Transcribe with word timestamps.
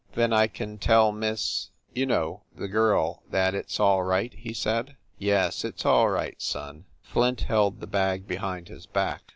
"Then 0.15 0.33
I 0.33 0.47
can 0.47 0.79
tell 0.79 1.11
Miss 1.11 1.69
you 1.93 2.07
know, 2.07 2.41
the 2.55 2.67
girl, 2.67 3.21
that 3.29 3.53
it 3.53 3.65
s 3.67 3.79
all 3.79 4.01
right?" 4.01 4.33
he 4.33 4.51
said. 4.51 4.95
"Yes, 5.19 5.63
it 5.63 5.75
s 5.77 5.85
all 5.85 6.09
right, 6.09 6.41
son." 6.41 6.85
Flint 7.03 7.41
held 7.41 7.81
the 7.81 7.85
bag 7.85 8.27
be 8.27 8.37
hind 8.37 8.67
his 8.67 8.87
back. 8.87 9.21